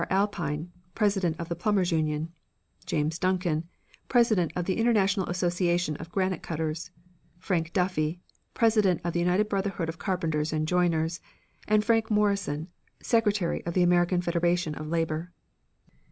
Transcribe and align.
Alpine, 0.09 0.71
president 0.95 1.39
of 1.39 1.47
the 1.47 1.55
Plumbers' 1.55 1.91
Union; 1.91 2.33
James 2.87 3.19
Duncan, 3.19 3.65
president 4.09 4.51
of 4.55 4.65
the 4.65 4.77
International 4.79 5.27
Association 5.27 5.95
of 5.97 6.11
Granite 6.11 6.41
Cutters; 6.41 6.89
Frank 7.37 7.71
Duffy, 7.71 8.19
president 8.55 9.01
of 9.03 9.13
the 9.13 9.19
United 9.19 9.47
Brotherhood 9.47 9.89
of 9.89 9.99
Carpenters 9.99 10.51
and 10.51 10.67
Joiners, 10.67 11.19
and 11.67 11.85
Frank 11.85 12.09
Morrison, 12.09 12.67
secretary 12.99 13.63
of 13.63 13.75
the 13.75 13.83
American 13.83 14.23
Federation 14.23 14.73
of 14.73 14.87
Labor. 14.87 15.31